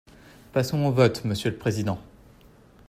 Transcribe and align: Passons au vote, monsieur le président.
Passons 0.51 0.83
au 0.87 0.91
vote, 0.91 1.25
monsieur 1.25 1.51
le 1.51 1.57
président. 1.57 1.99